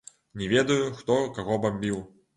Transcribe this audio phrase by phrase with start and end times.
[0.41, 2.05] Не ведаю, хто каго бамбіў.